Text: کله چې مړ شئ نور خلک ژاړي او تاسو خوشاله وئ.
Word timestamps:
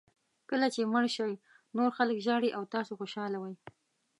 کله 0.49 0.67
چې 0.73 0.89
مړ 0.93 1.03
شئ 1.15 1.31
نور 1.77 1.89
خلک 1.97 2.17
ژاړي 2.25 2.49
او 2.57 2.63
تاسو 2.73 2.91
خوشاله 2.99 3.37
وئ. 3.39 3.55